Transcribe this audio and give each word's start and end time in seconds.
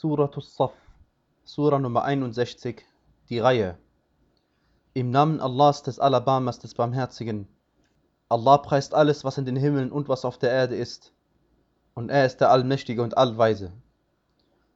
Suratus 0.00 0.56
Saf, 0.56 0.72
Sura 1.44 1.78
Nummer 1.78 2.04
61, 2.04 2.86
die 3.28 3.38
Reihe. 3.38 3.76
Im 4.94 5.10
Namen 5.10 5.42
Allahs 5.42 5.82
des 5.82 5.98
Alabamas 5.98 6.58
des 6.58 6.72
Barmherzigen. 6.72 7.46
Allah 8.30 8.56
preist 8.56 8.94
alles, 8.94 9.24
was 9.24 9.36
in 9.36 9.44
den 9.44 9.56
Himmeln 9.56 9.92
und 9.92 10.08
was 10.08 10.24
auf 10.24 10.38
der 10.38 10.52
Erde 10.52 10.74
ist. 10.74 11.12
Und 11.92 12.08
er 12.08 12.24
ist 12.24 12.38
der 12.38 12.50
Allmächtige 12.50 13.02
und 13.02 13.18
Allweise. 13.18 13.72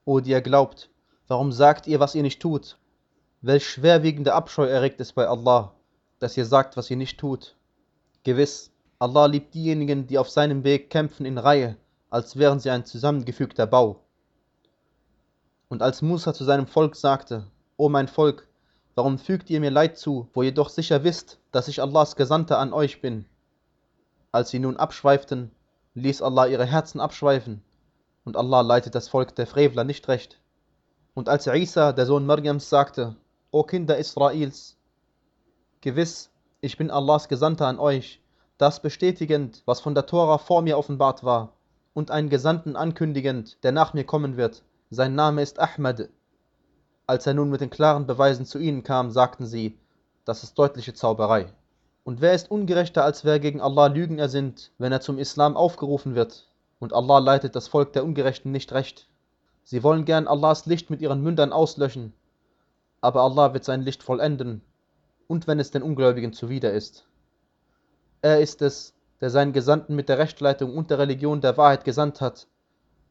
O 0.04 0.20
die 0.20 0.32
ihr 0.32 0.42
glaubt, 0.42 0.90
warum 1.26 1.52
sagt 1.52 1.86
ihr, 1.86 2.00
was 2.00 2.14
ihr 2.14 2.22
nicht 2.22 2.42
tut? 2.42 2.76
Welch 3.40 3.66
schwerwiegende 3.66 4.34
Abscheu 4.34 4.66
erregt 4.66 5.00
es 5.00 5.14
bei 5.14 5.26
Allah, 5.26 5.72
dass 6.18 6.36
ihr 6.36 6.44
sagt, 6.44 6.76
was 6.76 6.90
ihr 6.90 6.98
nicht 6.98 7.18
tut. 7.18 7.56
Gewiss, 8.24 8.72
Allah 8.98 9.24
liebt 9.24 9.54
diejenigen, 9.54 10.06
die 10.06 10.18
auf 10.18 10.28
seinem 10.28 10.64
Weg 10.64 10.90
kämpfen 10.90 11.24
in 11.24 11.38
Reihe, 11.38 11.78
als 12.10 12.36
wären 12.36 12.60
sie 12.60 12.68
ein 12.68 12.84
zusammengefügter 12.84 13.66
Bau. 13.66 14.04
Und 15.74 15.82
als 15.82 16.02
Musa 16.02 16.32
zu 16.32 16.44
seinem 16.44 16.68
Volk 16.68 16.94
sagte, 16.94 17.48
O 17.76 17.88
mein 17.88 18.06
Volk, 18.06 18.46
warum 18.94 19.18
fügt 19.18 19.50
ihr 19.50 19.58
mir 19.58 19.72
Leid 19.72 19.98
zu, 19.98 20.28
wo 20.32 20.42
ihr 20.42 20.54
doch 20.54 20.68
sicher 20.68 21.02
wisst, 21.02 21.40
dass 21.50 21.66
ich 21.66 21.82
Allahs 21.82 22.14
Gesandter 22.14 22.60
an 22.60 22.72
euch 22.72 23.00
bin? 23.00 23.24
Als 24.30 24.50
sie 24.50 24.60
nun 24.60 24.76
abschweiften, 24.76 25.50
ließ 25.94 26.22
Allah 26.22 26.46
ihre 26.46 26.64
Herzen 26.64 27.00
abschweifen, 27.00 27.60
und 28.24 28.36
Allah 28.36 28.60
leitet 28.60 28.94
das 28.94 29.08
Volk 29.08 29.34
der 29.34 29.48
Frevler 29.48 29.82
nicht 29.82 30.06
recht. 30.06 30.38
Und 31.12 31.28
als 31.28 31.48
Isa, 31.48 31.90
der 31.92 32.06
Sohn 32.06 32.24
Maryams, 32.24 32.70
sagte, 32.70 33.16
O 33.50 33.64
Kinder 33.64 33.98
Israels, 33.98 34.76
gewiss, 35.80 36.30
ich 36.60 36.76
bin 36.76 36.92
Allahs 36.92 37.26
Gesandter 37.26 37.66
an 37.66 37.80
euch, 37.80 38.22
das 38.58 38.80
bestätigend, 38.80 39.64
was 39.64 39.80
von 39.80 39.96
der 39.96 40.06
Tora 40.06 40.38
vor 40.38 40.62
mir 40.62 40.78
offenbart 40.78 41.24
war, 41.24 41.56
und 41.94 42.12
einen 42.12 42.28
Gesandten 42.28 42.76
ankündigend, 42.76 43.58
der 43.64 43.72
nach 43.72 43.92
mir 43.92 44.04
kommen 44.04 44.36
wird, 44.36 44.62
sein 44.90 45.14
Name 45.14 45.42
ist 45.42 45.58
Ahmad. 45.58 46.08
Als 47.06 47.26
er 47.26 47.34
nun 47.34 47.50
mit 47.50 47.60
den 47.60 47.70
klaren 47.70 48.06
Beweisen 48.06 48.46
zu 48.46 48.58
ihnen 48.58 48.82
kam, 48.82 49.10
sagten 49.10 49.46
sie, 49.46 49.78
das 50.24 50.42
ist 50.42 50.58
deutliche 50.58 50.94
Zauberei. 50.94 51.52
Und 52.04 52.20
wer 52.20 52.34
ist 52.34 52.50
ungerechter, 52.50 53.04
als 53.04 53.24
wer 53.24 53.40
gegen 53.40 53.60
Allah 53.60 53.86
Lügen 53.86 54.18
ersinnt, 54.18 54.72
wenn 54.78 54.92
er 54.92 55.00
zum 55.00 55.18
Islam 55.18 55.56
aufgerufen 55.56 56.14
wird? 56.14 56.48
Und 56.78 56.92
Allah 56.92 57.18
leitet 57.18 57.56
das 57.56 57.68
Volk 57.68 57.92
der 57.94 58.04
Ungerechten 58.04 58.52
nicht 58.52 58.72
recht. 58.72 59.08
Sie 59.64 59.82
wollen 59.82 60.04
gern 60.04 60.28
Allahs 60.28 60.66
Licht 60.66 60.90
mit 60.90 61.00
ihren 61.00 61.22
Mündern 61.22 61.52
auslöschen, 61.52 62.12
aber 63.00 63.22
Allah 63.22 63.54
wird 63.54 63.64
sein 63.64 63.82
Licht 63.82 64.02
vollenden, 64.02 64.60
und 65.26 65.46
wenn 65.46 65.58
es 65.58 65.70
den 65.70 65.82
Ungläubigen 65.82 66.34
zuwider 66.34 66.72
ist. 66.72 67.06
Er 68.20 68.40
ist 68.40 68.60
es, 68.60 68.94
der 69.22 69.30
seinen 69.30 69.54
Gesandten 69.54 69.94
mit 69.94 70.10
der 70.10 70.18
Rechtleitung 70.18 70.76
und 70.76 70.90
der 70.90 70.98
Religion 70.98 71.40
der 71.40 71.56
Wahrheit 71.56 71.84
gesandt 71.84 72.20
hat, 72.20 72.46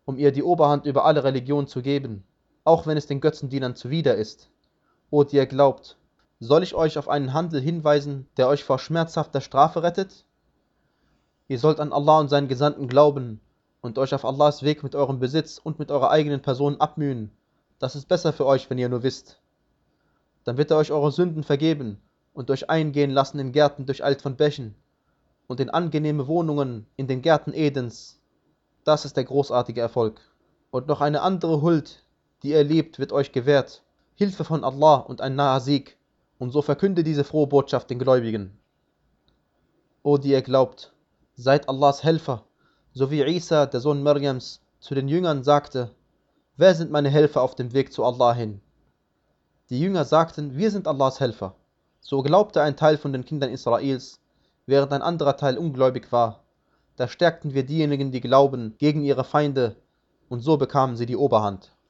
um 0.06 0.18
ihr 0.18 0.32
die 0.32 0.44
Oberhand 0.44 0.86
über 0.86 1.06
alle 1.06 1.24
Religionen 1.24 1.68
zu 1.68 1.82
geben, 1.82 2.24
auch 2.64 2.88
wenn 2.88 2.98
es 2.98 3.08
den 3.08 3.22
Götzendienern 3.22 3.76
zuwider 3.76 4.16
ist. 4.16 4.50
O 5.10 5.24
die 5.24 5.38
ihr 5.38 5.46
glaubt, 5.46 5.98
soll 6.40 6.64
ich 6.64 6.76
euch 6.76 6.98
auf 6.98 7.08
einen 7.08 7.34
Handel 7.34 7.62
hinweisen, 7.62 8.28
der 8.38 8.48
euch 8.48 8.64
vor 8.64 8.80
schmerzhafter 8.80 9.42
Strafe 9.42 9.84
rettet? 9.84 10.26
Ihr 11.48 11.60
sollt 11.60 11.80
an 11.80 11.94
Allah 11.94 12.20
und 12.20 12.30
seinen 12.30 12.48
Gesandten 12.48 12.88
glauben 12.88 13.40
und 13.82 13.98
euch 13.98 14.14
auf 14.14 14.26
Allahs 14.26 14.64
Weg 14.64 14.84
mit 14.84 14.96
eurem 14.96 15.20
Besitz 15.20 15.58
und 15.58 15.78
mit 15.80 15.92
eurer 15.92 16.10
eigenen 16.10 16.42
Person 16.42 16.80
abmühen. 16.80 17.32
Das 17.80 17.96
ist 17.96 18.08
besser 18.08 18.34
für 18.34 18.46
euch, 18.46 18.70
wenn 18.70 18.78
ihr 18.78 18.90
nur 18.90 19.04
wisst. 19.04 19.40
Dann 20.46 20.58
wird 20.58 20.72
er 20.72 20.78
euch 20.78 20.92
eure 20.92 21.12
Sünden 21.12 21.44
vergeben 21.44 22.02
und 22.34 22.50
euch 22.50 22.70
eingehen 22.70 23.12
lassen 23.12 23.40
in 23.40 23.52
Gärten 23.52 23.86
durcheilt 23.86 24.22
von 24.22 24.36
Bächen 24.36 24.76
und 25.48 25.60
in 25.60 25.70
angenehme 25.70 26.28
Wohnungen 26.28 26.88
in 26.96 27.08
den 27.08 27.22
Gärten 27.22 27.54
Edens. 27.54 28.20
Das 28.84 29.06
ist 29.06 29.16
der 29.16 29.24
großartige 29.24 29.82
Erfolg. 29.82 30.20
Und 30.72 30.88
noch 30.88 31.02
eine 31.02 31.22
andere 31.22 31.62
Huld, 31.62 32.04
die 32.42 32.50
ihr 32.50 32.64
liebt, 32.64 33.00
wird 33.00 33.14
euch 33.14 33.32
gewährt. 33.32 33.84
Hilfe 34.16 34.44
von 34.44 34.64
Allah 34.64 34.96
und 34.96 35.22
ein 35.22 35.36
naher 35.36 35.62
Sieg. 35.62 35.98
Und 36.38 36.52
so 36.52 36.62
verkünde 36.62 37.04
diese 37.04 37.24
frohe 37.24 37.48
Botschaft 37.48 37.90
den 37.90 38.00
Gläubigen. 38.00 38.58
O 40.04 40.18
die 40.18 40.32
ihr 40.32 40.42
glaubt, 40.42 40.94
seid 41.36 41.70
Allahs 41.70 42.04
Helfer, 42.04 42.44
so 42.92 43.10
wie 43.10 43.24
Isa, 43.24 43.66
der 43.66 43.80
Sohn 43.80 44.04
Maryams, 44.04 44.62
zu 44.80 44.94
den 44.94 45.08
Jüngern 45.08 45.44
sagte, 45.44 45.92
wer 46.58 46.76
sind 46.76 46.92
meine 46.92 47.10
Helfer 47.10 47.42
auf 47.42 47.56
dem 47.56 47.72
Weg 47.72 47.94
zu 47.94 48.04
Allah 48.04 48.34
hin? 48.34 48.60
Die 49.70 49.80
Jünger 49.80 50.04
sagten, 50.04 50.58
wir 50.58 50.72
sind 50.72 50.88
Allahs 50.88 51.22
Helfer. 51.22 51.56
So 52.02 52.22
glaubte 52.22 52.62
ein 52.62 52.76
Teil 52.76 52.98
von 52.98 53.14
den 53.14 53.24
Kindern 53.24 53.50
Israels, 53.50 54.20
während 54.66 54.92
ein 54.92 55.02
anderer 55.02 55.38
Teil 55.38 55.58
ungläubig 55.58 56.12
war. 56.12 56.43
Da 56.96 57.08
stärkten 57.08 57.54
wir 57.54 57.66
diejenigen, 57.66 58.12
die 58.12 58.22
glauben, 58.22 58.76
gegen 58.78 59.04
ihre 59.04 59.24
Feinde, 59.24 59.76
und 60.30 60.42
so 60.42 60.58
bekamen 60.58 60.96
sie 60.96 61.06
die 61.06 61.18
Oberhand. 61.18 61.76